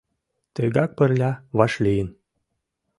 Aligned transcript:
Тыгак 0.53 0.91
пырля 0.97 1.31
вашлийын 1.57 2.09